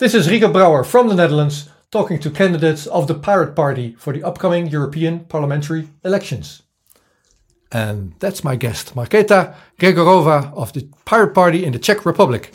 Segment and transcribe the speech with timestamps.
[0.00, 4.14] This is Rico Brouwer from the Netherlands talking to candidates of the Pirate Party for
[4.14, 6.62] the upcoming European parliamentary elections.
[7.70, 12.50] And that's my guest, Markéta Gregorova of the Pirate Party in the Czech Republic.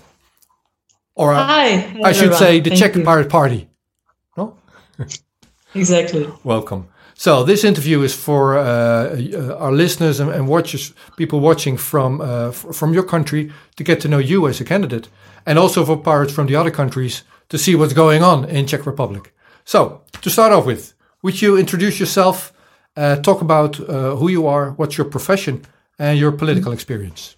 [1.13, 3.03] Or Hi, I should say the Thank Czech you.
[3.03, 3.69] Pirate Party.
[4.35, 4.57] No?
[5.75, 6.27] exactly.
[6.43, 6.87] Welcome.
[7.13, 12.21] So this interview is for uh, uh, our listeners and, and, watchers, people watching from
[12.21, 15.09] uh, from your country, to get to know you as a candidate,
[15.45, 18.85] and also for pirates from the other countries to see what's going on in Czech
[18.85, 19.33] Republic.
[19.63, 22.53] So to start off with, would you introduce yourself,
[22.95, 25.65] uh, talk about uh, who you are, what's your profession,
[25.97, 27.35] and your political experience?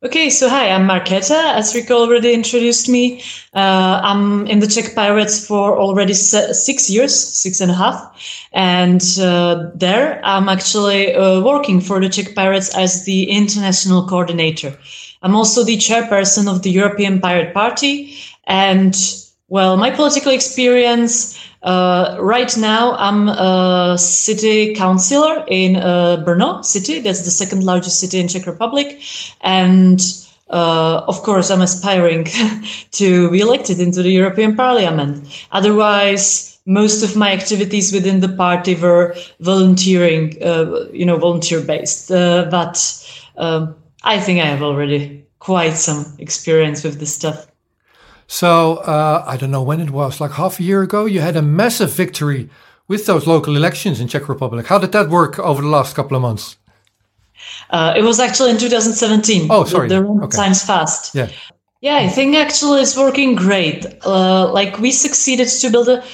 [0.00, 1.56] Okay, so hi, I'm Markéta.
[1.56, 3.20] As Rico already introduced me,
[3.54, 8.48] uh, I'm in the Czech Pirates for already six years, six and a half.
[8.52, 14.78] And uh, there I'm actually uh, working for the Czech Pirates as the international coordinator.
[15.22, 18.14] I'm also the chairperson of the European Pirate Party.
[18.48, 18.96] And
[19.48, 27.00] well, my political experience uh, right now, I'm a city councillor in uh, Brno city.
[27.00, 29.00] That's the second largest city in Czech Republic,
[29.40, 30.00] and
[30.50, 32.26] uh, of course, I'm aspiring
[32.92, 35.46] to be elected into the European Parliament.
[35.52, 42.10] Otherwise, most of my activities within the party were volunteering, uh, you know, volunteer based.
[42.10, 42.78] Uh, but
[43.36, 47.47] um, I think I have already quite some experience with this stuff.
[48.28, 51.34] So uh, I don't know when it was, like half a year ago, you had
[51.34, 52.48] a massive victory
[52.86, 54.66] with those local elections in Czech Republic.
[54.66, 56.56] How did that work over the last couple of months?
[57.70, 59.48] Uh, it was actually in 2017.
[59.50, 59.88] Oh, sorry.
[59.88, 60.36] The, the okay.
[60.36, 61.14] times fast.
[61.14, 61.30] Yeah.
[61.80, 63.86] Yeah, I think actually it's working great.
[64.04, 66.04] Uh, like we succeeded to build a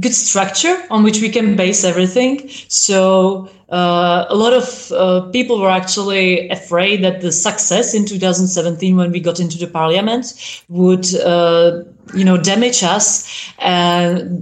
[0.00, 2.48] good structure on which we can base everything.
[2.68, 8.96] So uh, a lot of uh, people were actually afraid that the success in 2017
[8.96, 11.82] when we got into the parliament would uh,
[12.14, 13.24] you know damage us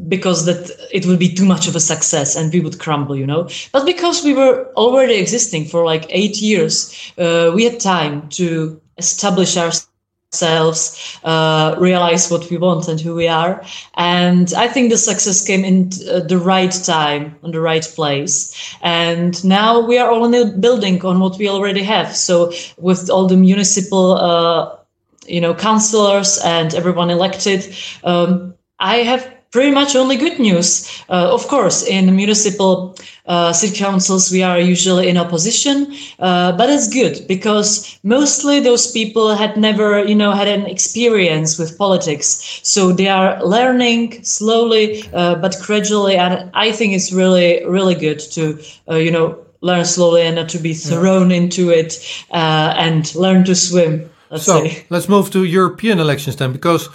[0.08, 3.26] because that it would be too much of a success and we would crumble you
[3.26, 8.28] know but because we were already existing for like eight years uh, we had time
[8.28, 9.91] to establish ourselves
[10.32, 13.62] ourselves, uh, realize what we want and who we are.
[13.94, 18.76] And I think the success came in uh, the right time, on the right place.
[18.82, 22.16] And now we are only building on what we already have.
[22.16, 24.76] So with all the municipal, uh,
[25.26, 30.88] you know, councillors and everyone elected, um, I have pretty much only good news.
[31.08, 32.96] Uh, of course, in municipal
[33.26, 38.90] uh, city councils, we are usually in opposition, uh, but it's good because mostly those
[38.90, 42.60] people had never, you know, had an experience with politics.
[42.62, 46.16] So they are learning slowly, uh, but gradually.
[46.16, 48.58] And I think it's really, really good to,
[48.90, 51.36] uh, you know, learn slowly and not to be thrown yeah.
[51.36, 51.98] into it
[52.32, 54.10] uh, and learn to swim.
[54.30, 54.86] Let's so say.
[54.88, 56.88] let's move to European elections then, because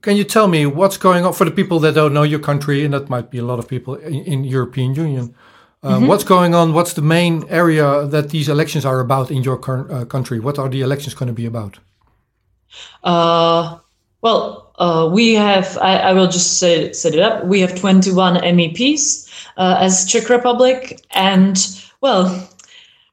[0.00, 2.84] can you tell me what's going on for the people that don't know your country,
[2.84, 5.34] and that might be a lot of people in, in European Union?
[5.82, 6.08] Um, mm -hmm.
[6.08, 6.72] What's going on?
[6.72, 10.40] What's the main area that these elections are about in your uh, country?
[10.40, 11.80] What are the elections going to be about?
[13.02, 13.78] Uh,
[14.20, 15.76] well, uh, we have.
[15.80, 17.44] I, I, will just set, set it up.
[17.44, 21.56] We have 21 MEPs uh, as Czech Republic, and
[22.00, 22.48] well,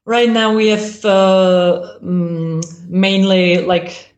[0.04, 4.09] right now we have uh, mm, mainly like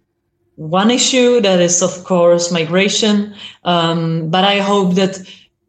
[0.57, 3.35] one issue that is of course migration.
[3.65, 5.19] Um, but i hope that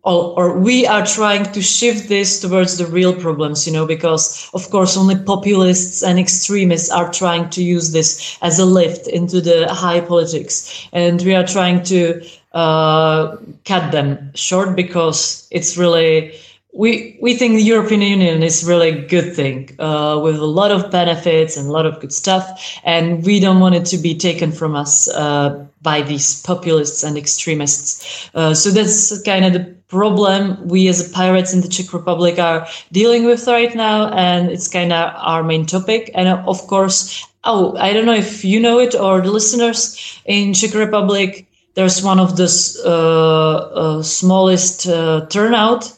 [0.05, 4.49] or, or, we are trying to shift this towards the real problems you know because
[4.53, 9.39] of course only populists and extremists are trying to use this as a lift into
[9.39, 10.87] the high politics.
[10.91, 12.21] And we are trying to
[12.51, 16.33] uh, cut them short because it's really
[16.73, 20.71] we we think the European Union is really a good thing uh, with a lot
[20.71, 24.15] of benefits and a lot of good stuff, and we don't want it to be
[24.15, 28.29] taken from us uh, by these populists and extremists.
[28.33, 32.67] Uh, so that's kind of the problem we as pirates in the Czech Republic are
[32.91, 36.09] dealing with right now, and it's kind of our main topic.
[36.15, 40.19] And uh, of course, oh, I don't know if you know it or the listeners
[40.25, 41.45] in Czech Republic.
[41.75, 42.49] There's one of the
[42.85, 44.85] uh, uh, smallest
[45.29, 45.91] turnout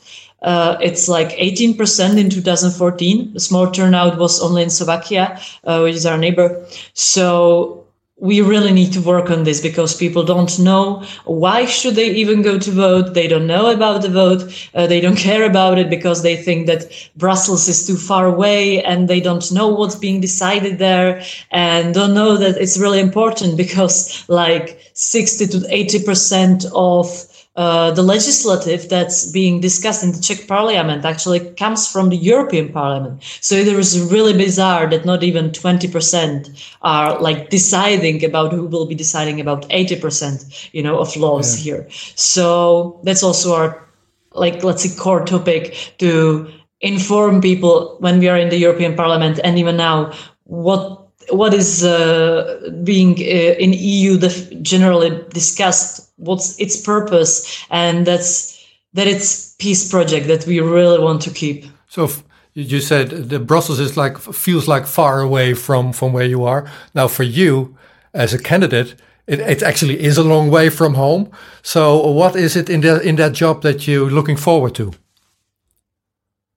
[0.45, 3.33] uh, it's like 18% in 2014.
[3.33, 6.65] The small turnout was only in Slovakia, uh, which is our neighbor.
[6.93, 7.85] So
[8.17, 12.41] we really need to work on this because people don't know why should they even
[12.41, 15.89] go to vote they don't know about the vote uh, they don't care about it
[15.89, 16.85] because they think that
[17.17, 21.21] brussels is too far away and they don't know what's being decided there
[21.51, 27.91] and don't know that it's really important because like 60 to 80 percent of uh,
[27.91, 33.23] the legislative that's being discussed in the Czech parliament actually comes from the European Parliament.
[33.39, 38.85] So it is really bizarre that not even 20% are like deciding about who will
[38.85, 41.63] be deciding about 80%, you know, of laws yeah.
[41.63, 41.87] here.
[42.15, 43.85] So that's also our
[44.33, 49.39] like let's say core topic to inform people when we are in the European Parliament
[49.43, 50.11] and even now
[50.43, 54.17] what what is uh, being uh, in EU
[54.61, 58.55] generally discussed, what's its purpose, and that's
[58.93, 61.65] that it's peace project that we really want to keep.
[61.89, 62.09] So
[62.53, 66.69] you said the Brussels is like feels like far away from from where you are.
[66.93, 67.77] Now for you
[68.13, 68.95] as a candidate,
[69.27, 71.29] it, it actually is a long way from home.
[71.61, 74.91] So what is it in that in that job that you're looking forward to?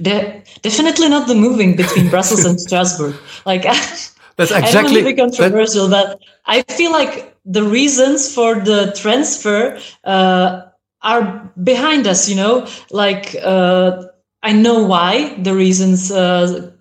[0.00, 3.14] the, definitely not the moving between Brussels and Strasbourg.
[3.46, 3.62] Like
[4.36, 8.34] that's exactly I don't want to be controversial, that, but I feel like the reasons
[8.34, 10.62] for the transfer uh,
[11.02, 12.28] are behind us.
[12.28, 14.04] You know, like uh,
[14.42, 16.72] I know why the reasons uh,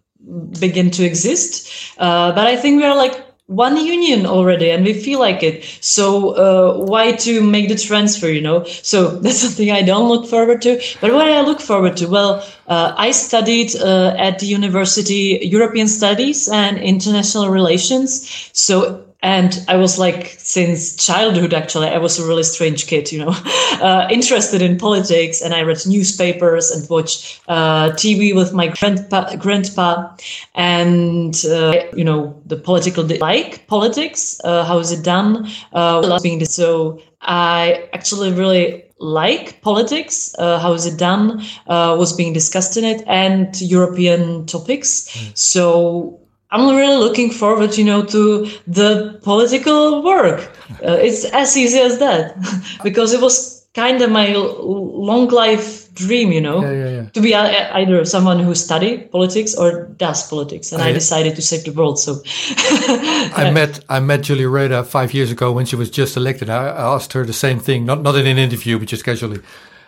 [0.59, 4.93] begin to exist, uh, but I think we are like one union already and we
[4.93, 5.63] feel like it.
[5.81, 8.63] So uh, why to make the transfer you know?
[8.63, 10.81] So that's something i don't look forward to.
[11.01, 15.87] But what i look forward to well uh, i studied uh, at the university european
[15.87, 18.49] studies and international relations.
[18.53, 23.23] So and I was like, since childhood, actually, I was a really strange kid, you
[23.23, 23.31] know,
[23.81, 25.41] uh, interested in politics.
[25.41, 30.13] And I read newspapers and watched uh, TV with my grandpa, grandpa
[30.55, 35.47] and, uh, you know, the political, like politics, uh, how is it done?
[35.71, 42.11] Uh, being so I actually really like politics, uh, how is it done, uh, was
[42.11, 45.07] being discussed in it, and European topics.
[45.15, 45.37] Mm.
[45.37, 46.19] So
[46.53, 50.51] I'm really looking forward, you know, to the political work.
[50.85, 52.35] Uh, it's as easy as that,
[52.83, 57.09] because it was kind of my long life dream, you know, yeah, yeah, yeah.
[57.09, 61.41] to be either someone who study politics or does politics, and I, I decided to
[61.41, 61.97] save the world.
[61.99, 62.21] So
[63.35, 66.51] I met I met Julia Reda five years ago when she was just elected.
[66.51, 69.39] I asked her the same thing, not not in an interview, but just casually.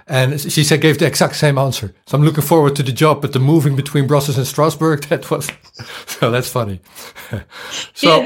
[0.07, 1.93] And she said, gave the exact same answer.
[2.05, 5.31] So I'm looking forward to the job, but the moving between Brussels and Strasbourg, that
[5.31, 5.49] was,
[6.05, 6.79] so that's funny.
[7.93, 8.25] so,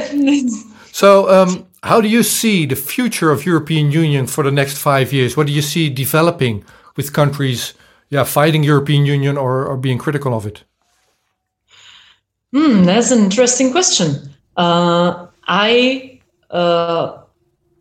[0.91, 5.13] so um, how do you see the future of European Union for the next five
[5.13, 5.37] years?
[5.37, 6.65] What do you see developing
[6.97, 7.73] with countries,
[8.09, 10.63] yeah, fighting European Union or, or being critical of it?
[12.51, 14.33] Hmm, that's an interesting question.
[14.57, 17.23] Uh, I uh,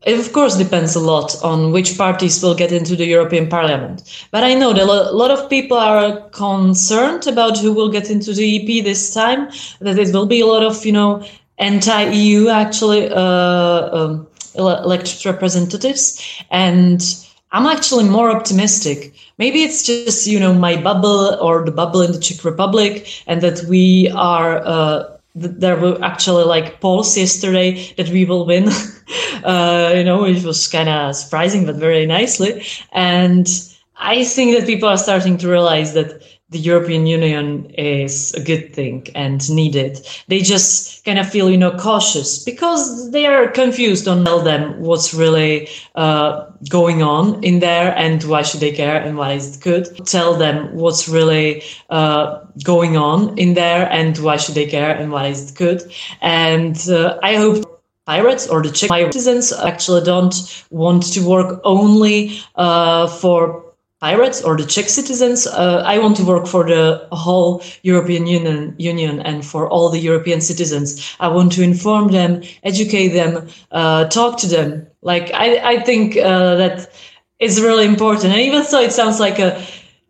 [0.03, 4.27] it of course depends a lot on which parties will get into the European Parliament.
[4.31, 8.33] But I know that a lot of people are concerned about who will get into
[8.33, 9.49] the EP this time.
[9.81, 11.27] That it will be a lot of you know
[11.59, 17.03] anti-EU actually uh, um, elected representatives, and
[17.51, 19.15] I'm actually more optimistic.
[19.39, 23.41] Maybe it's just you know my bubble or the bubble in the Czech Republic, and
[23.43, 24.63] that we are.
[24.65, 28.69] Uh, there were actually like polls yesterday that we will win.
[29.45, 32.65] uh, you know, it was kind of surprising, but very nicely.
[32.93, 33.49] And
[33.97, 38.75] I think that people are starting to realize that the European Union is a good
[38.75, 40.07] thing and needed.
[40.29, 44.81] They just kind of feel, you know, cautious because they are confused on tell them
[44.81, 49.57] what's really uh, going on in there and why should they care and why is
[49.57, 50.07] it good.
[50.07, 55.13] Tell them what's really uh, going on in there and why should they care and
[55.13, 55.83] why is it good.
[56.21, 62.41] And uh, I hope pirates or the Czech citizens actually don't want to work only
[62.57, 63.68] uh, for
[64.01, 65.47] pirates or the Czech citizens.
[65.47, 69.99] Uh, I want to work for the whole European Union, Union and for all the
[69.99, 71.17] European citizens.
[71.21, 74.87] I want to inform them, educate them, uh, talk to them.
[75.03, 76.93] Like I, I think uh, that
[77.39, 78.33] is really important.
[78.33, 79.61] And even though it sounds like a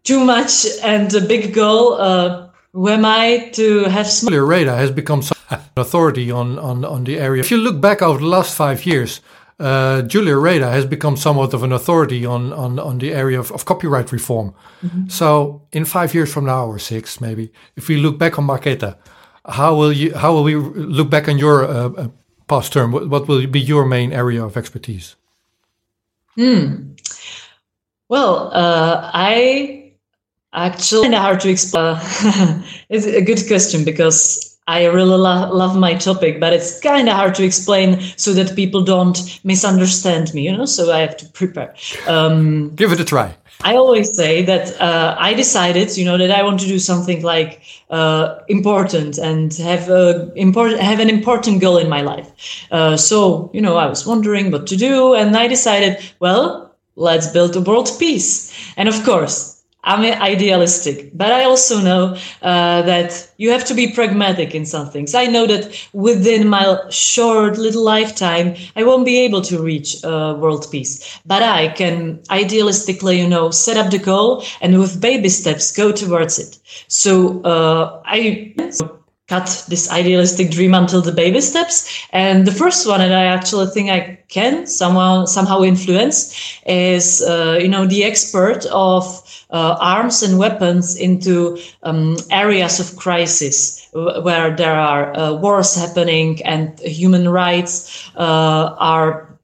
[0.04, 4.07] too much and a big goal, uh, who am I to have?
[4.07, 7.40] Julia Reda has become an authority on, on, on the area.
[7.40, 9.21] If you look back over the last five years,
[9.58, 13.50] uh, Julia Reda has become somewhat of an authority on on, on the area of,
[13.52, 14.54] of copyright reform.
[14.82, 15.08] Mm-hmm.
[15.08, 18.96] So in five years from now or six maybe, if we look back on Marketa,
[19.46, 22.08] how will you how will we look back on your uh, uh
[22.46, 22.92] past term?
[22.92, 25.16] What, what, will be your main area of expertise?
[26.34, 26.94] Hmm.
[28.08, 29.92] Well, uh, I
[30.52, 31.96] actually kind of hard to explain.
[32.88, 37.16] it's a good question because I really lo- love my topic, but it's kind of
[37.16, 41.26] hard to explain so that people don't misunderstand me, you know, so I have to
[41.30, 41.75] prepare.
[42.06, 43.34] Um, Give it a try.
[43.64, 47.22] I always say that uh, I decided, you know, that I want to do something
[47.22, 52.30] like uh, important and have a important have an important goal in my life.
[52.70, 57.26] Uh, so, you know, I was wondering what to do, and I decided, well, let's
[57.32, 58.52] build a world peace.
[58.76, 59.57] And of course,
[59.88, 64.90] I'm idealistic, but I also know uh, that you have to be pragmatic in some
[64.90, 65.14] things.
[65.14, 70.37] I know that within my short little lifetime, I won't be able to reach uh,
[70.38, 75.30] world peace, but I can idealistically, you know, set up the goal and with baby
[75.30, 76.59] steps go towards it.
[76.88, 78.54] So uh, I
[79.28, 82.06] cut this idealistic dream until the baby steps.
[82.12, 86.35] And the first one and I actually think I can somehow somehow influence
[86.66, 89.04] is, uh, you know, the expert of
[89.50, 96.42] uh, arms and weapons into um, areas of crisis where there are uh, wars happening
[96.44, 99.38] and human rights uh, are,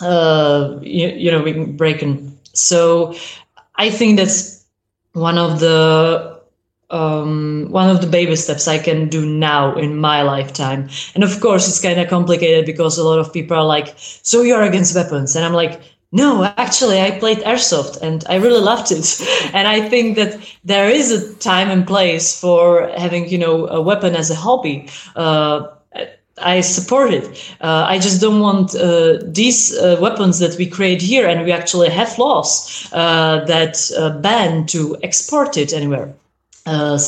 [0.00, 2.38] uh, you, you know, being broken.
[2.52, 3.14] So
[3.76, 4.64] I think that's
[5.12, 6.39] one of the
[6.90, 10.88] um, one of the baby steps I can do now in my lifetime.
[11.14, 14.42] And of course, it's kind of complicated because a lot of people are like, "So
[14.42, 15.80] you're against weapons?" And I'm like,
[16.12, 19.20] "No, actually, I played airsoft and I really loved it."
[19.54, 23.80] and I think that there is a time and place for having, you know, a
[23.80, 24.88] weapon as a hobby.
[25.16, 25.68] Uh,
[26.42, 27.24] I support it.
[27.60, 31.52] Uh, I just don't want uh, these uh, weapons that we create here, and we
[31.52, 36.14] actually have laws uh, that uh, ban to export it anywhere
[36.66, 36.98] uh,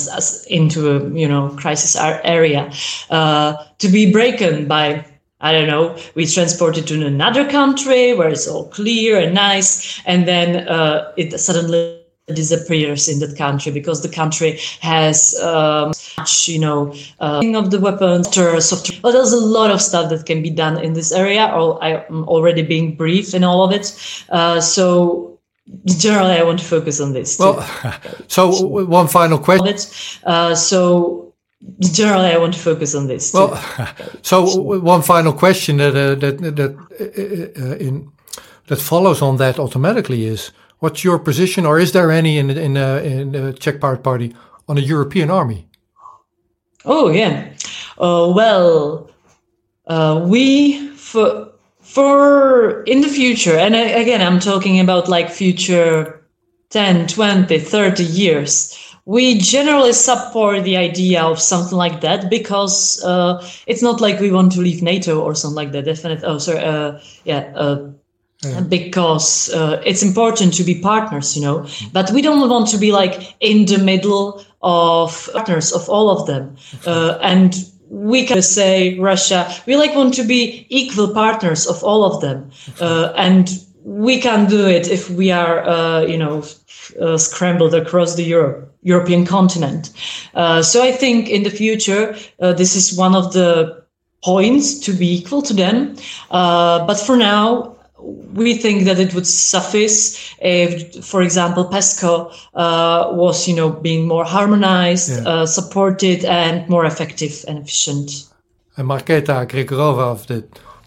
[0.49, 2.71] into a you know crisis area.
[3.11, 5.05] Uh, to be broken by
[5.41, 10.01] I don't know we transport it to another country where it's all clear and nice
[10.07, 16.49] and then uh, it suddenly disappears in that country because the country has um, much
[16.49, 20.43] you know uh, of the weapons software well, there's a lot of stuff that can
[20.43, 21.47] be done in this area.
[21.53, 23.93] Or i'm already being briefed in all of it.
[24.31, 25.39] Uh, so
[25.85, 27.39] generally I want to focus on this.
[27.39, 27.63] Well,
[28.29, 29.77] so one final question.
[30.25, 31.35] Uh, so
[31.79, 33.33] generally I want to focus on this.
[33.33, 33.57] Well,
[34.23, 38.11] so one final question that uh, that that uh, uh, in
[38.67, 42.77] that follows on that automatically is what's your position, or is there any in in
[42.77, 44.35] uh, in the Czech Pirate Party
[44.69, 45.67] on a European army?
[46.85, 47.49] Oh yeah,
[47.99, 49.09] uh, well,
[50.29, 51.52] we for
[51.83, 56.25] for in the future and again i'm talking about like future
[56.71, 63.45] 10 20 30 years we generally support the idea of something like that because uh,
[63.67, 66.61] it's not like we want to leave nato or something like that definitely oh sorry
[66.61, 67.91] uh, yeah uh,
[68.43, 68.61] yeah.
[68.61, 72.93] because uh, it's important to be partners you know but we don't want to be
[72.93, 78.99] like in the middle of partners of all of them uh, and we can say
[78.99, 82.51] Russia, we like want to be equal partners of all of them.
[82.81, 83.51] Uh, and
[83.85, 86.43] we can do it if we are, uh, you know,
[87.01, 89.91] uh, scrambled across the Europe, European continent.
[90.35, 93.85] Uh, so I think in the future, uh, this is one of the
[94.25, 95.95] points to be equal to them.
[96.31, 97.77] Uh, but for now,
[98.35, 104.09] we think that it would suffice if, for example, PESCO uh, was, you know, being
[104.09, 105.29] more harmonized, yeah.
[105.29, 108.29] uh, supported, and more effective and efficient.
[108.77, 110.45] And Marketa Gregorova of the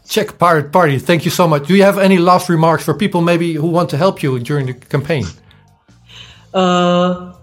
[0.07, 1.67] Czech Pirate Party, thank you so much.
[1.67, 4.67] Do you have any last remarks for people maybe who want to help you during
[4.67, 5.25] the campaign?
[6.53, 7.33] Uh,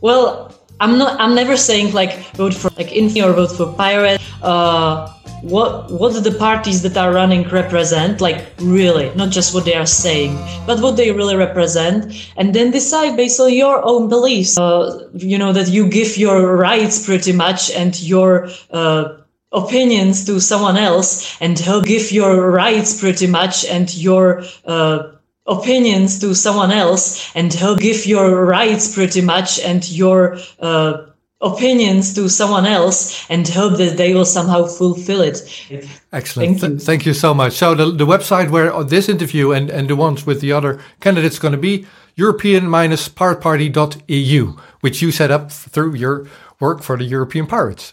[0.00, 0.45] well,
[0.80, 1.20] I'm not.
[1.20, 4.20] I'm never saying like vote for like Infi or vote for Pirate.
[4.42, 9.64] Uh, what what do the parties that are running represent like really not just what
[9.64, 10.34] they are saying
[10.66, 15.36] but what they really represent and then decide based on your own beliefs uh, you
[15.36, 19.16] know that you give your rights pretty much and your uh,
[19.52, 25.12] opinions to someone else and he'll give your rights pretty much and your uh,
[25.46, 31.06] opinions to someone else and he'll give your rights pretty much and your uh,
[31.40, 35.42] opinions to someone else and hope that they will somehow fulfill it.
[36.12, 36.60] Excellent.
[36.60, 37.52] Thank you, Th thank you so much.
[37.52, 41.38] So the, the website where this interview and, and the ones with the other candidates
[41.38, 41.86] going to be
[42.16, 46.26] european-pirateparty.eu, which you set up through your
[46.60, 47.92] work for the European Pirates.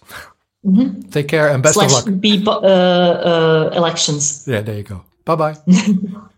[0.65, 1.11] Mm -hmm.
[1.11, 2.19] Take care and best Slash of luck.
[2.19, 4.43] B uh, uh, elections.
[4.45, 5.03] Yeah, there you go.
[5.25, 5.55] Bye bye.